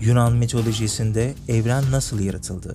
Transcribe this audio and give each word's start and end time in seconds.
Yunan 0.00 0.32
mitolojisinde 0.32 1.34
evren 1.48 1.90
nasıl 1.90 2.20
yaratıldı? 2.20 2.74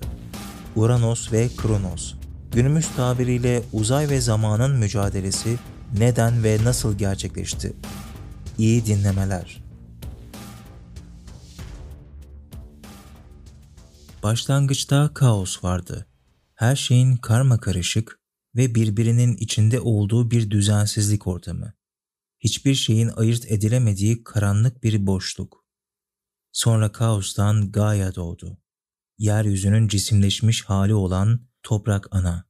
Uranos 0.76 1.32
ve 1.32 1.48
Kronos. 1.56 2.14
Günümüz 2.52 2.88
tabiriyle 2.96 3.62
uzay 3.72 4.10
ve 4.10 4.20
zamanın 4.20 4.78
mücadelesi 4.78 5.58
neden 5.98 6.44
ve 6.44 6.64
nasıl 6.64 6.98
gerçekleşti? 6.98 7.72
İyi 8.58 8.86
dinlemeler. 8.86 9.62
Başlangıçta 14.22 15.10
kaos 15.14 15.64
vardı. 15.64 16.06
Her 16.54 16.76
şeyin 16.76 17.16
karma 17.16 17.58
karışık 17.58 18.20
ve 18.56 18.74
birbirinin 18.74 19.36
içinde 19.36 19.80
olduğu 19.80 20.30
bir 20.30 20.50
düzensizlik 20.50 21.26
ortamı. 21.26 21.72
Hiçbir 22.40 22.74
şeyin 22.74 23.10
ayırt 23.16 23.52
edilemediği 23.52 24.24
karanlık 24.24 24.82
bir 24.82 25.06
boşluk. 25.06 25.61
Sonra 26.64 26.92
kaostan 26.92 27.72
Gaia 27.72 28.14
doğdu. 28.14 28.58
Yeryüzünün 29.18 29.88
cisimleşmiş 29.88 30.64
hali 30.64 30.94
olan 30.94 31.48
toprak 31.62 32.06
ana. 32.10 32.48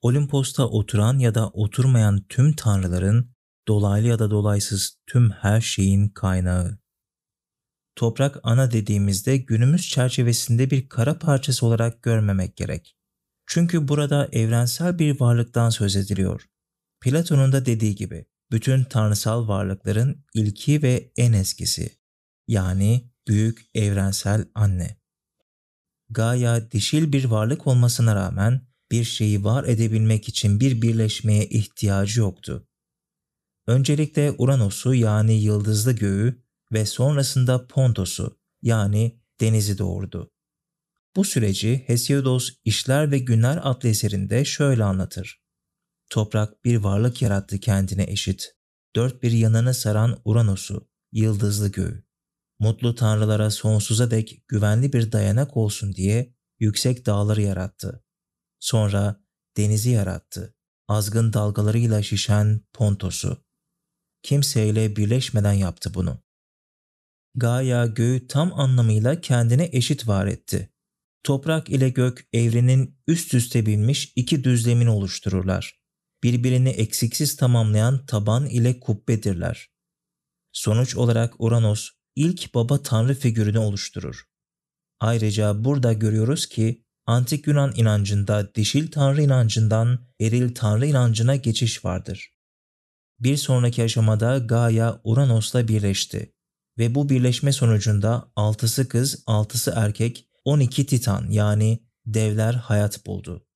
Olimpos'ta 0.00 0.66
oturan 0.66 1.18
ya 1.18 1.34
da 1.34 1.48
oturmayan 1.48 2.24
tüm 2.28 2.52
tanrıların, 2.52 3.34
dolaylı 3.68 4.06
ya 4.06 4.18
da 4.18 4.30
dolaysız 4.30 4.98
tüm 5.06 5.30
her 5.30 5.60
şeyin 5.60 6.08
kaynağı. 6.08 6.78
Toprak 7.96 8.40
ana 8.42 8.70
dediğimizde 8.70 9.36
günümüz 9.36 9.88
çerçevesinde 9.88 10.70
bir 10.70 10.88
kara 10.88 11.18
parçası 11.18 11.66
olarak 11.66 12.02
görmemek 12.02 12.56
gerek. 12.56 12.96
Çünkü 13.46 13.88
burada 13.88 14.28
evrensel 14.32 14.98
bir 14.98 15.20
varlıktan 15.20 15.70
söz 15.70 15.96
ediliyor. 15.96 16.48
Platon'un 17.00 17.52
da 17.52 17.66
dediği 17.66 17.94
gibi 17.94 18.26
bütün 18.52 18.84
tanrısal 18.84 19.48
varlıkların 19.48 20.24
ilki 20.34 20.82
ve 20.82 21.12
en 21.16 21.32
eskisi 21.32 21.98
yani 22.48 23.13
büyük 23.28 23.66
evrensel 23.74 24.44
anne. 24.54 24.96
Gaia 26.10 26.70
dişil 26.70 27.12
bir 27.12 27.24
varlık 27.24 27.66
olmasına 27.66 28.14
rağmen 28.14 28.66
bir 28.90 29.04
şeyi 29.04 29.44
var 29.44 29.64
edebilmek 29.64 30.28
için 30.28 30.60
bir 30.60 30.82
birleşmeye 30.82 31.46
ihtiyacı 31.46 32.20
yoktu. 32.20 32.68
Öncelikle 33.66 34.34
Uranos'u 34.38 34.94
yani 34.94 35.34
yıldızlı 35.34 35.92
göğü 35.92 36.44
ve 36.72 36.86
sonrasında 36.86 37.66
Pontos'u 37.66 38.38
yani 38.62 39.20
denizi 39.40 39.78
doğurdu. 39.78 40.30
Bu 41.16 41.24
süreci 41.24 41.84
Hesiodos 41.86 42.50
İşler 42.64 43.10
ve 43.10 43.18
Günler 43.18 43.60
adlı 43.62 43.88
eserinde 43.88 44.44
şöyle 44.44 44.84
anlatır. 44.84 45.42
Toprak 46.10 46.64
bir 46.64 46.76
varlık 46.76 47.22
yarattı 47.22 47.60
kendine 47.60 48.04
eşit. 48.04 48.54
Dört 48.96 49.22
bir 49.22 49.32
yanını 49.32 49.74
saran 49.74 50.20
Uranos'u, 50.24 50.88
yıldızlı 51.12 51.72
göğü. 51.72 52.03
Mutlu 52.58 52.94
tanrılara 52.94 53.50
sonsuza 53.50 54.10
dek 54.10 54.42
güvenli 54.48 54.92
bir 54.92 55.12
dayanak 55.12 55.56
olsun 55.56 55.94
diye 55.94 56.34
yüksek 56.60 57.06
dağları 57.06 57.42
yarattı. 57.42 58.04
Sonra 58.60 59.20
denizi 59.56 59.90
yarattı. 59.90 60.54
Azgın 60.88 61.32
dalgalarıyla 61.32 62.02
şişen 62.02 62.60
Pontos'u. 62.72 63.44
Kimseyle 64.22 64.96
birleşmeden 64.96 65.52
yaptı 65.52 65.94
bunu. 65.94 66.18
Gaia 67.34 67.86
göğü 67.86 68.26
tam 68.26 68.60
anlamıyla 68.60 69.20
kendine 69.20 69.68
eşit 69.72 70.08
var 70.08 70.26
etti. 70.26 70.70
Toprak 71.22 71.70
ile 71.70 71.88
gök 71.88 72.28
evrenin 72.32 72.98
üst 73.06 73.34
üste 73.34 73.66
binmiş 73.66 74.12
iki 74.16 74.44
düzlemini 74.44 74.90
oluştururlar. 74.90 75.80
Birbirini 76.22 76.68
eksiksiz 76.68 77.36
tamamlayan 77.36 78.06
taban 78.06 78.46
ile 78.46 78.80
kubbedirler. 78.80 79.70
Sonuç 80.52 80.96
olarak 80.96 81.34
Uranos 81.38 81.90
ilk 82.16 82.54
baba 82.54 82.82
tanrı 82.82 83.14
figürünü 83.14 83.58
oluşturur. 83.58 84.24
Ayrıca 85.00 85.64
burada 85.64 85.92
görüyoruz 85.92 86.46
ki 86.46 86.84
antik 87.06 87.46
Yunan 87.46 87.72
inancında 87.76 88.54
dişil 88.54 88.90
tanrı 88.90 89.22
inancından 89.22 89.98
eril 90.20 90.54
tanrı 90.54 90.86
inancına 90.86 91.36
geçiş 91.36 91.84
vardır. 91.84 92.30
Bir 93.20 93.36
sonraki 93.36 93.82
aşamada 93.82 94.38
Gaia 94.38 95.00
Uranos'la 95.04 95.68
birleşti 95.68 96.34
ve 96.78 96.94
bu 96.94 97.08
birleşme 97.08 97.52
sonucunda 97.52 98.32
altısı 98.36 98.88
kız, 98.88 99.22
altısı 99.26 99.72
erkek 99.76 100.28
12 100.44 100.86
titan 100.86 101.30
yani 101.30 101.78
devler 102.06 102.54
hayat 102.54 103.06
buldu. 103.06 103.46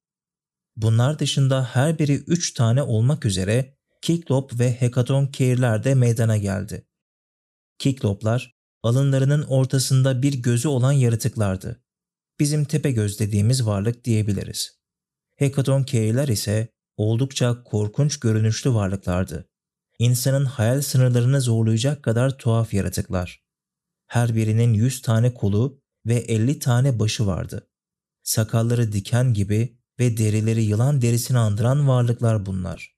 Bunlar 0.76 1.18
dışında 1.18 1.64
her 1.64 1.98
biri 1.98 2.14
3 2.14 2.54
tane 2.54 2.82
olmak 2.82 3.24
üzere 3.24 3.78
Kiklop 4.02 4.58
ve 4.58 4.80
Hekaton 4.80 5.26
Keirler 5.26 5.84
de 5.84 5.94
meydana 5.94 6.36
geldi. 6.36 6.87
Kikloplar 7.78 8.58
alınlarının 8.82 9.42
ortasında 9.42 10.22
bir 10.22 10.34
gözü 10.34 10.68
olan 10.68 10.92
yaratıklardı. 10.92 11.82
Bizim 12.40 12.64
tepe 12.64 12.90
göz 12.90 13.20
dediğimiz 13.20 13.66
varlık 13.66 14.04
diyebiliriz. 14.04 14.78
Hekaton 15.36 15.82
Keirler 15.82 16.28
ise 16.28 16.68
oldukça 16.96 17.62
korkunç 17.64 18.20
görünüşlü 18.20 18.74
varlıklardı. 18.74 19.48
İnsanın 19.98 20.44
hayal 20.44 20.80
sınırlarını 20.80 21.40
zorlayacak 21.40 22.02
kadar 22.02 22.38
tuhaf 22.38 22.74
yaratıklar. 22.74 23.42
Her 24.06 24.34
birinin 24.34 24.74
100 24.74 25.02
tane 25.02 25.34
kolu 25.34 25.82
ve 26.06 26.14
50 26.14 26.58
tane 26.58 26.98
başı 26.98 27.26
vardı. 27.26 27.70
Sakalları 28.22 28.92
diken 28.92 29.34
gibi 29.34 29.78
ve 29.98 30.16
derileri 30.16 30.62
yılan 30.62 31.02
derisini 31.02 31.38
andıran 31.38 31.88
varlıklar 31.88 32.46
bunlar. 32.46 32.96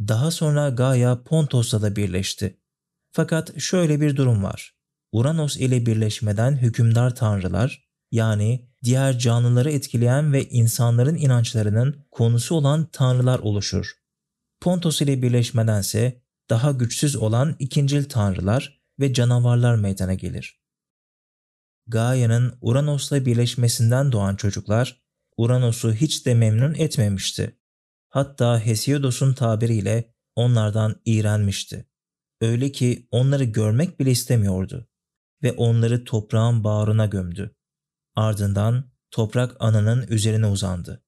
Daha 0.00 0.30
sonra 0.30 0.68
Gaia 0.68 1.22
Pontos'la 1.22 1.82
da 1.82 1.96
birleşti. 1.96 2.61
Fakat 3.12 3.60
şöyle 3.60 4.00
bir 4.00 4.16
durum 4.16 4.42
var. 4.42 4.74
Uranos 5.12 5.56
ile 5.56 5.86
birleşmeden 5.86 6.56
hükümdar 6.56 7.14
tanrılar 7.14 7.84
yani 8.10 8.68
diğer 8.84 9.18
canlıları 9.18 9.70
etkileyen 9.70 10.32
ve 10.32 10.48
insanların 10.48 11.16
inançlarının 11.16 12.06
konusu 12.10 12.54
olan 12.54 12.88
tanrılar 12.92 13.38
oluşur. 13.38 13.92
Pontos 14.60 15.00
ile 15.00 15.22
birleşmedense 15.22 16.22
daha 16.50 16.70
güçsüz 16.70 17.16
olan 17.16 17.56
ikincil 17.58 18.04
tanrılar 18.04 18.82
ve 19.00 19.14
canavarlar 19.14 19.76
meydana 19.76 20.14
gelir. 20.14 20.62
Gaia'nın 21.86 22.58
Uranos'la 22.60 23.26
birleşmesinden 23.26 24.12
doğan 24.12 24.36
çocuklar 24.36 25.02
Uranos'u 25.36 25.92
hiç 25.92 26.26
de 26.26 26.34
memnun 26.34 26.74
etmemişti. 26.74 27.58
Hatta 28.08 28.60
Hesiodos'un 28.60 29.34
tabiriyle 29.34 30.14
onlardan 30.36 31.00
iğrenmişti. 31.04 31.91
Öyle 32.42 32.72
ki 32.72 33.08
onları 33.10 33.44
görmek 33.44 34.00
bile 34.00 34.10
istemiyordu 34.10 34.88
ve 35.42 35.52
onları 35.52 36.04
toprağın 36.04 36.64
bağrına 36.64 37.06
gömdü. 37.06 37.54
Ardından 38.16 38.92
toprak 39.10 39.56
ananın 39.60 40.06
üzerine 40.08 40.46
uzandı. 40.46 41.04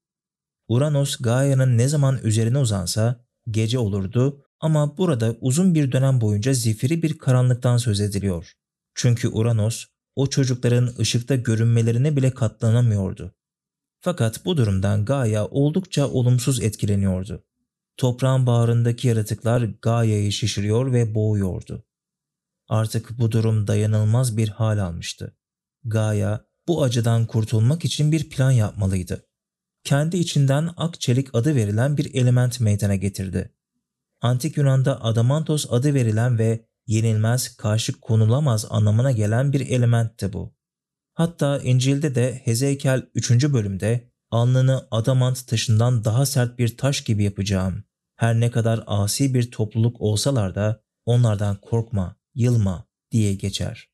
Uranos 0.68 1.16
Gaia'nın 1.16 1.78
ne 1.78 1.88
zaman 1.88 2.18
üzerine 2.22 2.58
uzansa 2.58 3.24
gece 3.50 3.78
olurdu 3.78 4.44
ama 4.60 4.98
burada 4.98 5.36
uzun 5.40 5.74
bir 5.74 5.92
dönem 5.92 6.20
boyunca 6.20 6.52
zifiri 6.52 7.02
bir 7.02 7.18
karanlıktan 7.18 7.76
söz 7.76 8.00
ediliyor. 8.00 8.52
Çünkü 8.94 9.28
Uranos 9.28 9.86
o 10.16 10.26
çocukların 10.26 10.90
ışıkta 10.98 11.34
görünmelerine 11.34 12.16
bile 12.16 12.30
katlanamıyordu. 12.30 13.34
Fakat 14.00 14.44
bu 14.44 14.56
durumdan 14.56 15.04
Gaia 15.04 15.46
oldukça 15.46 16.08
olumsuz 16.08 16.62
etkileniyordu. 16.62 17.44
Toprağın 17.96 18.46
bağrındaki 18.46 19.08
yaratıklar 19.08 19.62
Gaia'yı 19.82 20.32
şişiriyor 20.32 20.92
ve 20.92 21.14
boğuyordu. 21.14 21.86
Artık 22.68 23.18
bu 23.18 23.32
durum 23.32 23.66
dayanılmaz 23.66 24.36
bir 24.36 24.48
hal 24.48 24.78
almıştı. 24.78 25.36
Gaia 25.84 26.40
bu 26.68 26.82
acıdan 26.82 27.26
kurtulmak 27.26 27.84
için 27.84 28.12
bir 28.12 28.30
plan 28.30 28.50
yapmalıydı. 28.50 29.26
Kendi 29.84 30.16
içinden 30.16 30.70
ak 30.76 31.00
çelik 31.00 31.34
adı 31.34 31.54
verilen 31.54 31.96
bir 31.96 32.14
element 32.14 32.60
meydana 32.60 32.94
getirdi. 32.94 33.54
Antik 34.20 34.56
Yunan'da 34.56 35.04
adamantos 35.04 35.66
adı 35.70 35.94
verilen 35.94 36.38
ve 36.38 36.66
yenilmez, 36.86 37.56
karşı 37.56 38.00
konulamaz 38.00 38.66
anlamına 38.70 39.12
gelen 39.12 39.52
bir 39.52 39.60
elementti 39.60 40.32
bu. 40.32 40.54
Hatta 41.12 41.58
İncil'de 41.58 42.14
de 42.14 42.40
Hezeykel 42.44 43.06
3. 43.14 43.30
bölümde 43.52 44.10
alnını 44.30 44.88
adamant 44.90 45.46
taşından 45.46 46.04
daha 46.04 46.26
sert 46.26 46.58
bir 46.58 46.76
taş 46.76 47.04
gibi 47.04 47.24
yapacağım. 47.24 47.84
Her 48.16 48.40
ne 48.40 48.50
kadar 48.50 48.84
asi 48.86 49.34
bir 49.34 49.50
topluluk 49.50 50.00
olsalar 50.00 50.54
da 50.54 50.82
onlardan 51.06 51.60
korkma, 51.60 52.16
yılma 52.34 52.86
diye 53.10 53.34
geçer. 53.34 53.88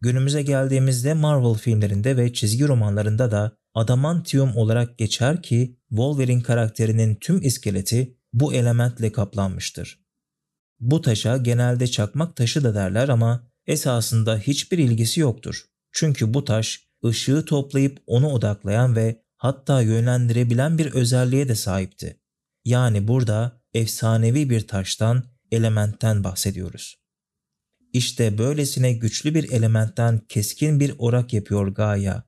Günümüze 0.00 0.42
geldiğimizde 0.42 1.14
Marvel 1.14 1.54
filmlerinde 1.54 2.16
ve 2.16 2.32
çizgi 2.32 2.68
romanlarında 2.68 3.30
da 3.30 3.56
adamantium 3.74 4.56
olarak 4.56 4.98
geçer 4.98 5.42
ki 5.42 5.78
Wolverine 5.88 6.42
karakterinin 6.42 7.14
tüm 7.14 7.42
iskeleti 7.42 8.18
bu 8.32 8.54
elementle 8.54 9.12
kaplanmıştır. 9.12 10.04
Bu 10.80 11.00
taşa 11.00 11.36
genelde 11.36 11.86
çakmak 11.86 12.36
taşı 12.36 12.64
da 12.64 12.74
derler 12.74 13.08
ama 13.08 13.50
esasında 13.66 14.38
hiçbir 14.38 14.78
ilgisi 14.78 15.20
yoktur. 15.20 15.64
Çünkü 15.92 16.34
bu 16.34 16.44
taş 16.44 16.88
ışığı 17.04 17.44
toplayıp 17.44 18.02
onu 18.06 18.28
odaklayan 18.30 18.96
ve 18.96 19.22
hatta 19.36 19.80
yönlendirebilen 19.80 20.78
bir 20.78 20.92
özelliğe 20.92 21.48
de 21.48 21.54
sahipti. 21.54 22.20
Yani 22.64 23.08
burada 23.08 23.60
efsanevi 23.74 24.50
bir 24.50 24.66
taştan, 24.68 25.24
elementten 25.50 26.24
bahsediyoruz. 26.24 26.96
İşte 27.92 28.38
böylesine 28.38 28.92
güçlü 28.92 29.34
bir 29.34 29.52
elementten 29.52 30.18
keskin 30.28 30.80
bir 30.80 30.94
orak 30.98 31.32
yapıyor 31.32 31.68
Gaia. 31.68 32.22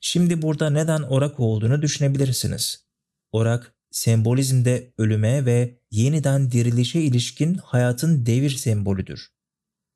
Şimdi 0.00 0.42
burada 0.42 0.70
neden 0.70 1.02
orak 1.02 1.40
olduğunu 1.40 1.82
düşünebilirsiniz. 1.82 2.86
Orak, 3.32 3.74
sembolizmde 3.90 4.92
ölüme 4.98 5.44
ve 5.44 5.78
yeniden 5.90 6.50
dirilişe 6.50 7.00
ilişkin 7.00 7.54
hayatın 7.54 8.26
devir 8.26 8.50
sembolüdür. 8.50 9.28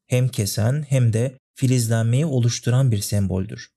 Hem 0.06 0.28
kesen 0.28 0.82
hem 0.88 1.12
de 1.12 1.38
filizlenmeyi 1.54 2.26
oluşturan 2.26 2.92
bir 2.92 2.98
semboldür. 2.98 3.70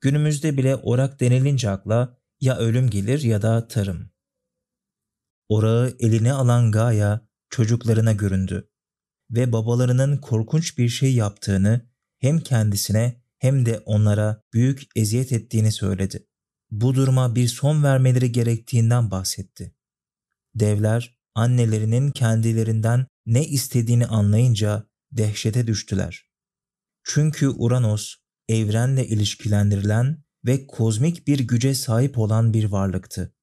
Günümüzde 0.00 0.56
bile 0.56 0.76
orak 0.76 1.20
denilince 1.20 1.70
akla 1.70 2.16
ya 2.40 2.58
ölüm 2.58 2.90
gelir 2.90 3.22
ya 3.22 3.42
da 3.42 3.68
tarım. 3.68 4.13
Orağı 5.54 5.96
eline 5.98 6.32
alan 6.32 6.72
Gaia 6.72 7.20
çocuklarına 7.50 8.12
göründü 8.12 8.70
ve 9.30 9.52
babalarının 9.52 10.16
korkunç 10.16 10.78
bir 10.78 10.88
şey 10.88 11.14
yaptığını 11.14 11.90
hem 12.18 12.40
kendisine 12.40 13.22
hem 13.38 13.66
de 13.66 13.78
onlara 13.78 14.42
büyük 14.52 14.82
eziyet 14.96 15.32
ettiğini 15.32 15.72
söyledi. 15.72 16.26
Bu 16.70 16.94
duruma 16.94 17.34
bir 17.34 17.48
son 17.48 17.82
vermeleri 17.82 18.32
gerektiğinden 18.32 19.10
bahsetti. 19.10 19.74
Devler 20.54 21.18
annelerinin 21.34 22.10
kendilerinden 22.10 23.06
ne 23.26 23.46
istediğini 23.46 24.06
anlayınca 24.06 24.86
dehşete 25.12 25.66
düştüler. 25.66 26.30
Çünkü 27.04 27.48
Uranos 27.48 28.14
evrenle 28.48 29.06
ilişkilendirilen 29.06 30.24
ve 30.46 30.66
kozmik 30.66 31.26
bir 31.26 31.38
güce 31.38 31.74
sahip 31.74 32.18
olan 32.18 32.54
bir 32.54 32.64
varlıktı. 32.64 33.34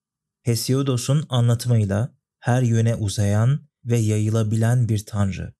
Hesiodos'un 0.44 1.26
anlatımıyla 1.30 2.16
her 2.40 2.62
yöne 2.62 2.96
uzayan 2.96 3.68
ve 3.86 3.98
yayılabilen 3.98 4.90
bir 4.90 5.06
tanrı. 5.06 5.54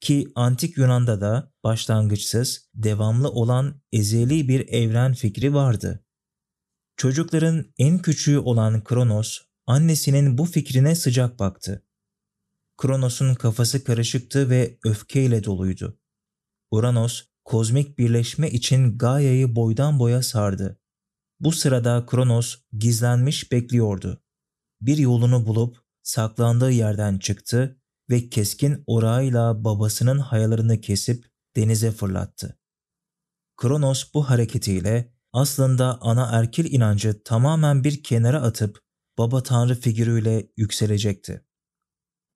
Ki 0.00 0.28
antik 0.34 0.78
Yunan'da 0.78 1.20
da 1.20 1.52
başlangıçsız, 1.64 2.68
devamlı 2.74 3.30
olan 3.30 3.82
ezeli 3.92 4.48
bir 4.48 4.68
evren 4.68 5.14
fikri 5.14 5.54
vardı. 5.54 6.04
Çocukların 6.96 7.64
en 7.78 7.98
küçüğü 7.98 8.38
olan 8.38 8.84
Kronos, 8.84 9.38
annesinin 9.66 10.38
bu 10.38 10.44
fikrine 10.44 10.94
sıcak 10.94 11.38
baktı. 11.38 11.84
Kronos'un 12.76 13.34
kafası 13.34 13.84
karışıktı 13.84 14.50
ve 14.50 14.78
öfkeyle 14.84 15.44
doluydu. 15.44 16.00
Uranos, 16.70 17.22
kozmik 17.44 17.98
birleşme 17.98 18.50
için 18.50 18.98
Gaia'yı 18.98 19.56
boydan 19.56 19.98
boya 19.98 20.22
sardı. 20.22 20.80
Bu 21.40 21.52
sırada 21.52 22.06
Kronos 22.06 22.56
gizlenmiş 22.72 23.52
bekliyordu. 23.52 24.22
Bir 24.80 24.98
yolunu 24.98 25.46
bulup 25.46 25.76
saklandığı 26.02 26.70
yerden 26.70 27.18
çıktı 27.18 27.80
ve 28.10 28.28
keskin 28.28 28.84
orağıyla 28.86 29.64
babasının 29.64 30.18
hayalarını 30.18 30.80
kesip 30.80 31.26
denize 31.56 31.90
fırlattı. 31.90 32.58
Kronos 33.56 34.14
bu 34.14 34.30
hareketiyle 34.30 35.14
aslında 35.32 35.98
ana 36.00 36.28
erkil 36.32 36.72
inancı 36.72 37.22
tamamen 37.24 37.84
bir 37.84 38.02
kenara 38.02 38.42
atıp 38.42 38.80
baba 39.18 39.42
tanrı 39.42 39.74
figürüyle 39.74 40.48
yükselecekti. 40.56 41.44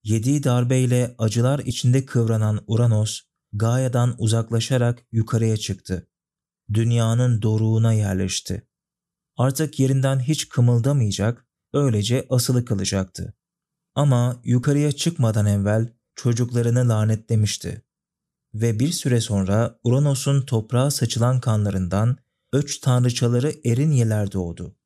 Yediği 0.04 0.44
darbeyle 0.44 1.14
acılar 1.18 1.58
içinde 1.58 2.06
kıvranan 2.06 2.64
Uranos, 2.66 3.20
Gaia'dan 3.52 4.14
uzaklaşarak 4.18 5.06
yukarıya 5.12 5.56
çıktı. 5.56 6.08
Dünyanın 6.74 7.42
doruğuna 7.42 7.92
yerleşti. 7.92 8.68
Artık 9.36 9.80
yerinden 9.80 10.20
hiç 10.20 10.48
kımıldamayacak, 10.48 11.46
öylece 11.72 12.26
asılı 12.30 12.64
kalacaktı. 12.64 13.34
Ama 13.94 14.40
yukarıya 14.44 14.92
çıkmadan 14.92 15.46
evvel 15.46 15.88
çocuklarını 16.14 16.88
lanetlemişti. 16.88 17.82
Ve 18.54 18.80
bir 18.80 18.92
süre 18.92 19.20
sonra 19.20 19.78
Uranos'un 19.84 20.42
toprağa 20.42 20.90
saçılan 20.90 21.40
kanlarından 21.40 22.16
öç 22.52 22.78
tanrıçaları 22.78 23.54
Erinyeler 23.64 24.32
doğdu. 24.32 24.76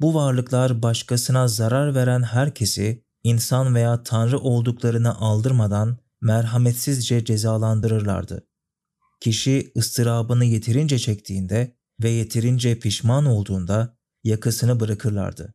Bu 0.00 0.14
varlıklar 0.14 0.82
başkasına 0.82 1.48
zarar 1.48 1.94
veren 1.94 2.22
herkesi 2.22 3.04
insan 3.22 3.74
veya 3.74 4.02
tanrı 4.02 4.38
olduklarını 4.38 5.16
aldırmadan 5.16 5.98
merhametsizce 6.20 7.24
cezalandırırlardı. 7.24 8.46
Kişi 9.20 9.72
ıstırabını 9.76 10.44
yeterince 10.44 10.98
çektiğinde 10.98 11.75
ve 12.02 12.10
yeterince 12.10 12.78
pişman 12.78 13.26
olduğunda 13.26 13.96
yakasını 14.24 14.80
bırakırlardı. 14.80 15.54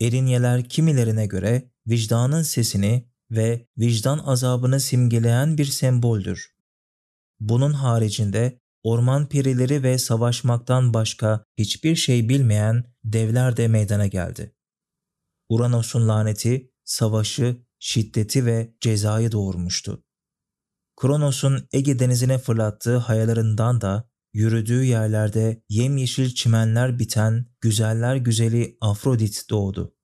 Erinyeler 0.00 0.68
kimilerine 0.68 1.26
göre 1.26 1.70
vicdanın 1.86 2.42
sesini 2.42 3.08
ve 3.30 3.66
vicdan 3.78 4.18
azabını 4.18 4.80
simgeleyen 4.80 5.58
bir 5.58 5.64
semboldür. 5.64 6.54
Bunun 7.40 7.72
haricinde 7.72 8.60
orman 8.82 9.28
perileri 9.28 9.82
ve 9.82 9.98
savaşmaktan 9.98 10.94
başka 10.94 11.44
hiçbir 11.58 11.96
şey 11.96 12.28
bilmeyen 12.28 12.84
devler 13.04 13.56
de 13.56 13.68
meydana 13.68 14.06
geldi. 14.06 14.54
Uranos'un 15.48 16.08
laneti, 16.08 16.72
savaşı, 16.84 17.56
şiddeti 17.78 18.46
ve 18.46 18.74
cezayı 18.80 19.32
doğurmuştu. 19.32 20.04
Kronos'un 21.00 21.68
Ege 21.72 21.98
denizine 21.98 22.38
fırlattığı 22.38 22.96
hayalarından 22.96 23.80
da 23.80 24.07
yürüdüğü 24.32 24.84
yerlerde 24.84 25.62
yemyeşil 25.68 26.34
çimenler 26.34 26.98
biten 26.98 27.46
güzeller 27.60 28.16
güzeli 28.16 28.76
Afrodit 28.80 29.44
doğdu. 29.50 29.94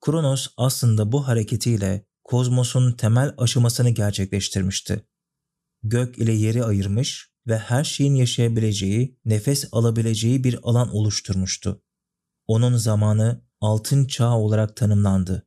Kronos 0.00 0.48
aslında 0.56 1.12
bu 1.12 1.28
hareketiyle 1.28 2.06
kozmosun 2.24 2.92
temel 2.92 3.34
aşamasını 3.38 3.90
gerçekleştirmişti. 3.90 5.06
Gök 5.82 6.18
ile 6.18 6.32
yeri 6.32 6.64
ayırmış 6.64 7.30
ve 7.46 7.58
her 7.58 7.84
şeyin 7.84 8.14
yaşayabileceği, 8.14 9.18
nefes 9.24 9.68
alabileceği 9.72 10.44
bir 10.44 10.58
alan 10.62 10.94
oluşturmuştu. 10.94 11.82
Onun 12.46 12.76
zamanı 12.76 13.44
altın 13.60 14.06
çağ 14.06 14.38
olarak 14.38 14.76
tanımlandı. 14.76 15.46